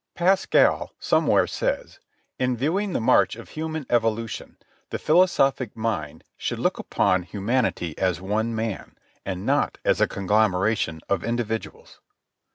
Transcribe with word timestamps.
Pascal 0.15 0.95
somewhere 0.99 1.45
says: 1.45 1.99
"In 2.39 2.57
viewing 2.57 2.93
the 2.93 2.99
march 2.99 3.35
of 3.35 3.49
human 3.49 3.85
evolution, 3.87 4.57
the 4.89 4.97
philosophic 4.97 5.77
mind 5.77 6.23
should 6.37 6.57
look 6.57 6.79
upon 6.79 7.21
humanity 7.21 7.95
as 7.99 8.19
one 8.19 8.55
man, 8.55 8.97
and 9.27 9.45
not 9.45 9.77
as 9.85 10.01
a 10.01 10.07
conglomeration 10.07 11.01
of 11.07 11.23
individuals." 11.23 11.99